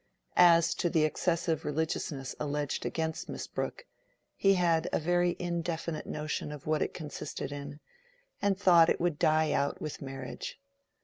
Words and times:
As 0.35 0.73
to 0.73 0.89
the 0.89 1.03
excessive 1.03 1.63
religiousness 1.63 2.35
alleged 2.39 2.87
against 2.87 3.29
Miss 3.29 3.45
Brooke, 3.45 3.85
he 4.35 4.55
had 4.55 4.89
a 4.91 4.97
very 4.99 5.35
indefinite 5.37 6.07
notion 6.07 6.51
of 6.51 6.65
what 6.65 6.81
it 6.81 6.95
consisted 6.95 7.51
in, 7.51 7.79
and 8.41 8.57
thought 8.57 8.87
that 8.87 8.93
it 8.93 8.99
would 8.99 9.19
die 9.19 9.51
out 9.51 9.79
with 9.79 10.01
marriage. 10.01 10.59